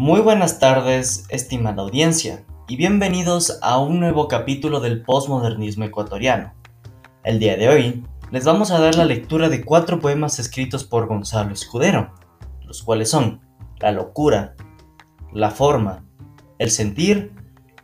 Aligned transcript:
Muy 0.00 0.22
buenas 0.22 0.58
tardes, 0.58 1.26
estimada 1.28 1.82
audiencia, 1.82 2.42
y 2.66 2.76
bienvenidos 2.76 3.58
a 3.60 3.78
un 3.78 4.00
nuevo 4.00 4.28
capítulo 4.28 4.80
del 4.80 5.02
postmodernismo 5.02 5.84
ecuatoriano. 5.84 6.54
El 7.22 7.38
día 7.38 7.58
de 7.58 7.68
hoy 7.68 8.06
les 8.30 8.46
vamos 8.46 8.70
a 8.70 8.78
dar 8.80 8.94
la 8.94 9.04
lectura 9.04 9.50
de 9.50 9.62
cuatro 9.62 10.00
poemas 10.00 10.38
escritos 10.38 10.84
por 10.84 11.06
Gonzalo 11.06 11.52
Escudero, 11.52 12.14
los 12.62 12.82
cuales 12.82 13.10
son 13.10 13.42
La 13.78 13.92
locura, 13.92 14.54
La 15.34 15.50
forma, 15.50 16.06
El 16.58 16.70
sentir 16.70 17.34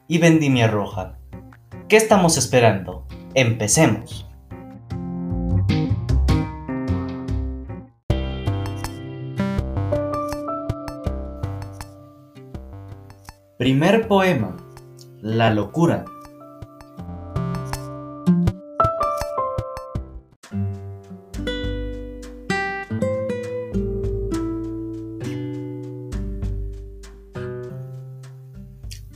y 0.09 0.17
Vendimia 0.17 0.69
Roja. 0.69 1.19
¿Qué 1.87 1.99
estamos 1.99 2.39
esperando? 2.39 3.07
Empecemos. 3.35 4.27
Primer 13.59 14.07
poema. 14.07 14.55
La 15.23 15.51
locura. 15.51 16.05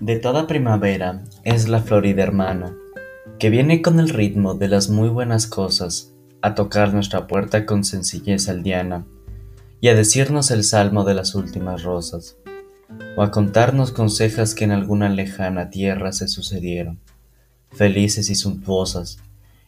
De 0.00 0.18
toda 0.18 0.46
primavera 0.46 1.22
es 1.44 1.68
la 1.68 1.80
florida 1.80 2.22
hermana, 2.22 2.74
que 3.38 3.50
viene 3.50 3.82
con 3.82 4.00
el 4.00 4.08
ritmo 4.08 4.54
de 4.54 4.68
las 4.68 4.88
muy 4.88 5.10
buenas 5.10 5.46
cosas 5.46 6.14
a 6.40 6.54
tocar 6.54 6.94
nuestra 6.94 7.26
puerta 7.26 7.66
con 7.66 7.84
sencillez 7.84 8.48
aldeana 8.48 9.04
y 9.82 9.88
a 9.88 9.94
decirnos 9.94 10.50
el 10.50 10.64
salmo 10.64 11.04
de 11.04 11.12
las 11.12 11.34
últimas 11.34 11.82
rosas 11.82 12.38
o 13.16 13.22
a 13.22 13.30
contarnos 13.30 13.92
consejas 13.92 14.54
que 14.54 14.64
en 14.64 14.72
alguna 14.72 15.08
lejana 15.08 15.70
tierra 15.70 16.12
se 16.12 16.28
sucedieron, 16.28 16.98
felices 17.70 18.30
y 18.30 18.34
suntuosas, 18.34 19.18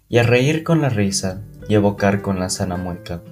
y 0.08 0.18
a 0.18 0.22
reír 0.22 0.62
con 0.62 0.80
la 0.80 0.88
risa 0.88 1.42
y 1.68 1.74
evocar 1.74 2.22
con 2.22 2.38
la 2.38 2.50
sana 2.50 2.76
mueca, 2.76 3.22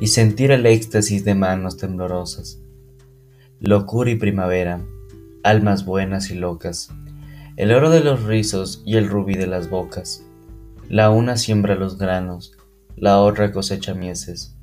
y 0.00 0.08
sentir 0.08 0.50
el 0.50 0.66
éxtasis 0.66 1.24
de 1.24 1.34
manos 1.34 1.76
temblorosas. 1.76 2.58
Locura 3.60 4.10
y 4.10 4.16
primavera, 4.16 4.80
almas 5.42 5.84
buenas 5.84 6.30
y 6.30 6.34
locas, 6.34 6.90
el 7.56 7.72
oro 7.72 7.90
de 7.90 8.00
los 8.00 8.24
rizos 8.24 8.82
y 8.84 8.96
el 8.96 9.08
rubí 9.08 9.34
de 9.34 9.46
las 9.46 9.68
bocas. 9.68 10.24
La 10.88 11.10
una 11.10 11.36
siembra 11.36 11.74
los 11.74 11.98
granos, 11.98 12.56
la 12.96 13.20
otra 13.20 13.52
cosecha 13.52 13.94
mieses. 13.94 14.56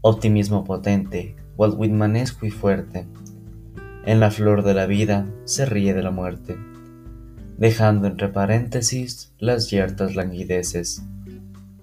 Optimismo 0.00 0.64
potente, 0.64 1.36
Walt 1.56 1.74
Whitmanesco 1.78 2.46
y 2.46 2.50
fuerte, 2.50 3.06
en 4.08 4.20
la 4.20 4.30
flor 4.30 4.62
de 4.62 4.72
la 4.72 4.86
vida 4.86 5.26
se 5.44 5.66
ríe 5.66 5.92
de 5.92 6.02
la 6.02 6.10
muerte, 6.10 6.56
dejando 7.58 8.06
entre 8.06 8.28
paréntesis 8.28 9.34
las 9.38 9.70
yertas 9.70 10.16
languideces. 10.16 11.02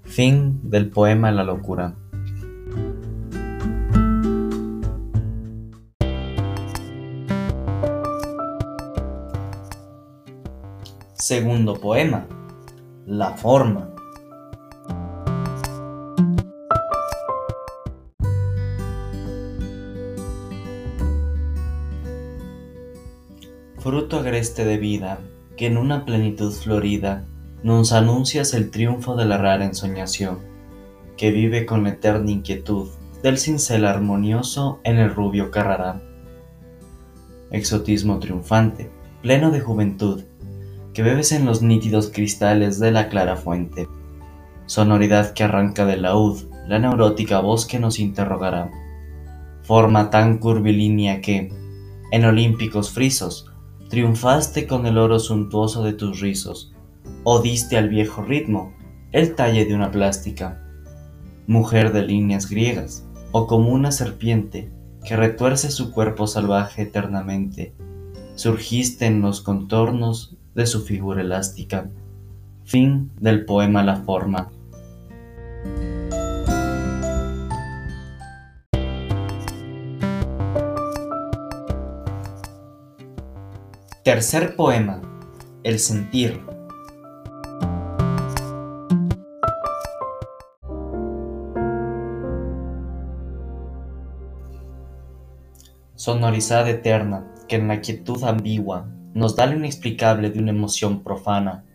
Fin 0.06 0.60
del 0.64 0.90
poema 0.90 1.32
La 1.32 1.44
locura. 1.44 1.94
Segundo 11.14 11.80
poema. 11.80 12.26
La 13.06 13.38
forma. 13.38 13.95
Fruto 23.86 24.18
agreste 24.18 24.66
de 24.66 24.80
vida, 24.80 25.20
que 25.58 25.68
en 25.68 25.78
una 25.78 26.06
plenitud 26.06 26.52
florida 26.52 27.28
nos 27.62 27.94
anuncias 27.94 28.56
el 28.56 28.72
triunfo 28.72 29.16
de 29.16 29.26
la 29.26 29.38
rara 29.38 29.64
ensoñación, 29.64 30.40
que 31.18 31.30
vive 31.30 31.68
con 31.68 31.86
eterna 31.86 32.32
inquietud 32.32 32.88
del 33.22 33.38
cincel 33.38 33.86
armonioso 33.86 34.80
en 34.84 34.98
el 34.98 35.14
rubio 35.14 35.52
carrará. 35.52 36.02
Exotismo 37.52 38.18
triunfante, 38.18 38.90
pleno 39.22 39.52
de 39.52 39.60
juventud, 39.60 40.24
que 40.96 41.04
bebes 41.04 41.32
en 41.32 41.46
los 41.46 41.62
nítidos 41.62 42.10
cristales 42.12 42.80
de 42.80 42.90
la 42.90 43.08
clara 43.08 43.36
fuente. 43.36 43.88
Sonoridad 44.66 45.34
que 45.34 45.44
arranca 45.44 45.86
del 45.86 46.02
laúd, 46.02 46.40
la 46.68 46.80
neurótica 46.80 47.40
voz 47.40 47.68
que 47.68 47.78
nos 47.78 48.00
interrogará. 48.00 48.72
Forma 49.62 50.10
tan 50.10 50.40
curvilínea 50.40 51.22
que, 51.22 51.54
en 52.12 52.26
olímpicos 52.26 52.90
frisos, 52.90 53.52
triunfaste 53.90 54.68
con 54.68 54.86
el 54.86 54.98
oro 54.98 55.20
suntuoso 55.20 55.84
de 55.84 55.94
tus 55.94 56.20
rizos, 56.20 56.74
o 57.24 57.42
diste 57.42 57.78
al 57.78 57.90
viejo 57.90 58.24
ritmo 58.24 58.74
el 59.12 59.36
talle 59.36 59.66
de 59.66 59.76
una 59.76 59.92
plástica, 59.92 60.62
mujer 61.48 61.94
de 61.94 62.02
líneas 62.02 62.50
griegas, 62.50 63.08
o 63.32 63.48
como 63.48 63.70
una 63.70 63.92
serpiente 63.92 64.72
que 65.06 65.16
retuerce 65.16 65.72
su 65.72 65.92
cuerpo 65.92 66.28
salvaje 66.28 66.82
eternamente, 66.82 67.76
surgiste 68.36 69.06
en 69.06 69.22
los 69.22 69.42
contornos 69.42 70.38
de 70.56 70.66
su 70.66 70.84
figura 70.84 71.22
elástica. 71.22 71.90
Fin 72.64 73.12
del 73.20 73.46
poema 73.46 73.84
La 73.84 73.98
Forma. 73.98 74.52
Tercer 84.06 84.56
poema. 84.56 85.02
El 85.64 85.80
sentir. 85.80 86.40
Sonorizada 95.96 96.70
eterna 96.70 97.34
que 97.48 97.56
en 97.56 97.68
la 97.68 97.82
quietud 97.82 98.24
ambigua 98.26 98.88
nos 99.16 99.36
da 99.36 99.48
lo 99.48 99.56
inexplicable 99.56 100.30
de 100.30 100.38
una 100.38 100.52
emoción 100.52 101.02
profana 101.02 101.66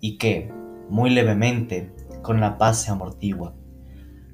y 0.00 0.18
que, 0.18 0.52
muy 0.88 1.10
levemente, 1.10 1.94
con 2.22 2.40
la 2.40 2.58
paz 2.58 2.82
se 2.82 2.90
amortigua, 2.90 3.54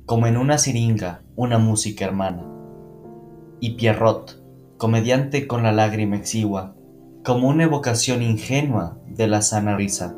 como 0.06 0.26
en 0.26 0.38
una 0.38 0.56
siringa 0.56 1.20
una 1.36 1.58
música 1.58 2.06
hermana. 2.06 2.46
Y 3.60 3.72
Pierrot, 3.74 4.42
comediante 4.78 5.46
con 5.46 5.64
la 5.64 5.72
lágrima 5.72 6.16
exigua, 6.16 6.75
como 7.26 7.48
una 7.48 7.64
evocación 7.64 8.22
ingenua 8.22 8.98
de 9.08 9.26
la 9.26 9.42
sana 9.42 9.76
risa, 9.76 10.14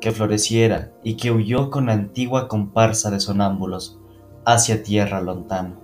que 0.00 0.10
floreciera 0.10 0.90
y 1.04 1.14
que 1.14 1.30
huyó 1.30 1.70
con 1.70 1.86
la 1.86 1.92
antigua 1.92 2.48
comparsa 2.48 3.08
de 3.12 3.20
sonámbulos 3.20 4.00
hacia 4.44 4.82
tierra 4.82 5.20
lontana. 5.20 5.78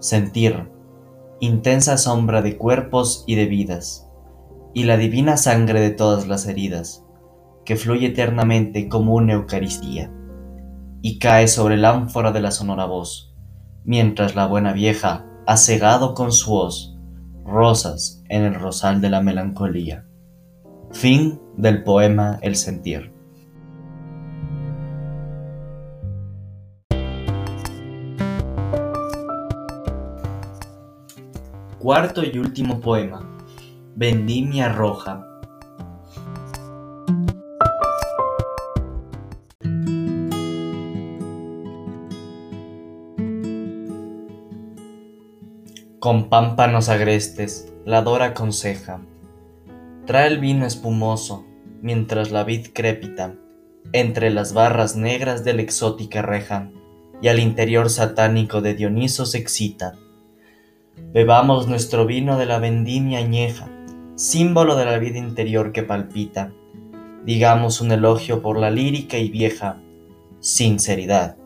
Sentir, 0.00 0.72
intensa 1.38 1.98
sombra 1.98 2.42
de 2.42 2.56
cuerpos 2.56 3.22
y 3.28 3.36
de 3.36 3.46
vidas, 3.46 4.10
y 4.74 4.84
la 4.84 4.96
divina 4.96 5.36
sangre 5.36 5.78
de 5.78 5.90
todas 5.90 6.26
las 6.26 6.48
heridas, 6.48 7.04
que 7.64 7.76
fluye 7.76 8.08
eternamente 8.08 8.88
como 8.88 9.14
una 9.14 9.34
Eucaristía, 9.34 10.12
y 11.00 11.20
cae 11.20 11.46
sobre 11.46 11.76
el 11.76 11.84
ánfora 11.84 12.32
de 12.32 12.40
la 12.40 12.50
sonora 12.50 12.86
voz, 12.86 13.36
mientras 13.84 14.34
la 14.34 14.48
buena 14.48 14.72
vieja 14.72 15.26
ha 15.46 15.56
con 16.16 16.32
su 16.32 16.54
hoz 16.54 16.93
rosas 17.44 18.22
en 18.28 18.42
el 18.42 18.54
rosal 18.54 19.00
de 19.00 19.10
la 19.10 19.20
melancolía. 19.20 20.06
Fin 20.92 21.40
del 21.56 21.82
poema 21.82 22.38
El 22.40 22.56
sentir. 22.56 23.12
Cuarto 31.78 32.22
y 32.24 32.38
último 32.38 32.80
poema. 32.80 33.36
Vendimia 33.94 34.70
roja. 34.70 35.33
Con 46.04 46.28
pámpanos 46.28 46.90
agrestes, 46.90 47.72
la 47.86 48.02
dora 48.02 48.26
aconseja. 48.26 49.00
Trae 50.04 50.26
el 50.26 50.38
vino 50.38 50.66
espumoso, 50.66 51.46
mientras 51.80 52.30
la 52.30 52.44
vid 52.44 52.66
crépita, 52.74 53.36
entre 53.94 54.28
las 54.28 54.52
barras 54.52 54.96
negras 54.96 55.44
de 55.44 55.54
la 55.54 55.62
exótica 55.62 56.20
reja, 56.20 56.70
y 57.22 57.28
al 57.28 57.38
interior 57.38 57.88
satánico 57.88 58.60
de 58.60 58.74
Dioniso 58.74 59.24
se 59.24 59.38
excita. 59.38 59.94
Bebamos 61.14 61.68
nuestro 61.68 62.04
vino 62.04 62.36
de 62.36 62.44
la 62.44 62.58
vendimia 62.58 63.20
añeja, 63.20 63.70
símbolo 64.14 64.76
de 64.76 64.84
la 64.84 64.98
vida 64.98 65.16
interior 65.16 65.72
que 65.72 65.84
palpita. 65.84 66.52
Digamos 67.24 67.80
un 67.80 67.92
elogio 67.92 68.42
por 68.42 68.58
la 68.58 68.70
lírica 68.70 69.16
y 69.16 69.30
vieja 69.30 69.80
sinceridad, 70.40 71.38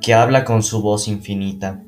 que 0.00 0.14
habla 0.14 0.46
con 0.46 0.62
su 0.62 0.80
voz 0.80 1.06
infinita 1.06 1.84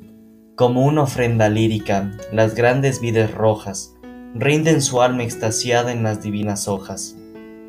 Como 0.57 0.87
una 0.87 1.03
ofrenda 1.03 1.51
lírica, 1.51 2.13
las 2.33 2.55
grandes 2.55 3.03
vides 3.03 3.31
rojas 3.31 3.95
rinden 4.35 4.81
su 4.81 5.03
alma 5.03 5.23
extasiada 5.23 5.93
en 5.93 6.03
las 6.03 6.23
divinas 6.23 6.67
hojas, 6.67 7.15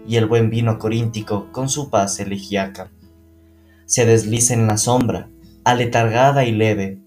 y 0.07 0.15
el 0.15 0.25
buen 0.25 0.49
vino 0.49 0.79
coríntico 0.79 1.51
con 1.51 1.67
su 1.67 1.89
paz 1.89 2.19
elegiaca 2.21 2.91
se 3.87 4.05
desliza 4.05 4.53
en 4.53 4.67
la 4.67 4.77
sombra, 4.77 5.29
aletargada 5.63 6.45
y 6.45 6.51
leve, 6.51 6.99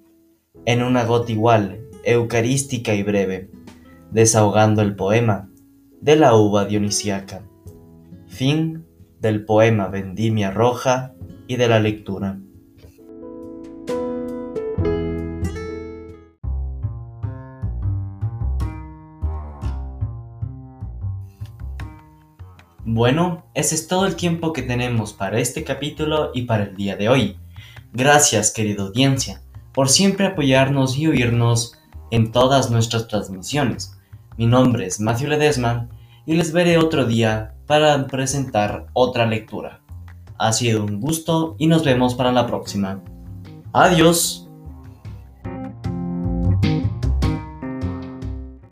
en 0.64 0.82
una 0.82 1.04
gota 1.04 1.30
igual, 1.32 1.80
eucarística 2.04 2.94
y 2.94 3.02
breve, 3.02 3.50
desahogando 4.10 4.80
el 4.82 4.96
poema 4.96 5.50
de 6.00 6.16
la 6.16 6.34
uva 6.34 6.64
dionisiaca. 6.64 7.42
Fin 8.26 8.86
del 9.18 9.44
poema 9.44 9.88
Vendimia 9.88 10.50
Roja 10.50 11.14
y 11.46 11.56
de 11.56 11.68
la 11.68 11.80
lectura. 11.80 12.38
Bueno, 22.92 23.44
ese 23.54 23.76
es 23.76 23.86
todo 23.86 24.04
el 24.04 24.16
tiempo 24.16 24.52
que 24.52 24.62
tenemos 24.62 25.12
para 25.12 25.38
este 25.38 25.62
capítulo 25.62 26.32
y 26.34 26.42
para 26.42 26.64
el 26.64 26.74
día 26.74 26.96
de 26.96 27.08
hoy. 27.08 27.36
Gracias, 27.92 28.50
querida 28.50 28.82
audiencia, 28.82 29.42
por 29.72 29.88
siempre 29.88 30.26
apoyarnos 30.26 30.98
y 30.98 31.06
oírnos 31.06 31.78
en 32.10 32.32
todas 32.32 32.68
nuestras 32.68 33.06
transmisiones. 33.06 33.96
Mi 34.36 34.46
nombre 34.46 34.86
es 34.86 34.98
Matthew 34.98 35.28
Ledesma 35.28 35.88
y 36.26 36.34
les 36.34 36.52
veré 36.52 36.78
otro 36.78 37.06
día 37.06 37.54
para 37.68 38.08
presentar 38.08 38.88
otra 38.92 39.24
lectura. 39.24 39.80
Ha 40.36 40.52
sido 40.52 40.84
un 40.84 40.98
gusto 40.98 41.54
y 41.60 41.68
nos 41.68 41.84
vemos 41.84 42.16
para 42.16 42.32
la 42.32 42.48
próxima. 42.48 43.04
Adiós. 43.72 44.49